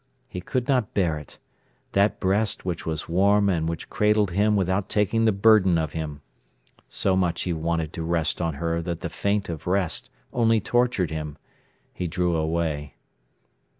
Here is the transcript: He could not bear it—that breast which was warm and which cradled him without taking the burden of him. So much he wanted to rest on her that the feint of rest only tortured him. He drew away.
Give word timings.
He 0.27 0.41
could 0.41 0.67
not 0.67 0.95
bear 0.95 1.19
it—that 1.19 2.19
breast 2.19 2.65
which 2.65 2.87
was 2.87 3.07
warm 3.07 3.49
and 3.49 3.69
which 3.69 3.87
cradled 3.87 4.31
him 4.31 4.55
without 4.55 4.89
taking 4.89 5.25
the 5.25 5.31
burden 5.31 5.77
of 5.77 5.91
him. 5.91 6.21
So 6.89 7.15
much 7.15 7.43
he 7.43 7.53
wanted 7.53 7.93
to 7.93 8.03
rest 8.03 8.41
on 8.41 8.55
her 8.55 8.81
that 8.81 9.01
the 9.01 9.11
feint 9.11 9.47
of 9.47 9.67
rest 9.67 10.09
only 10.33 10.59
tortured 10.59 11.11
him. 11.11 11.37
He 11.93 12.07
drew 12.07 12.35
away. 12.35 12.95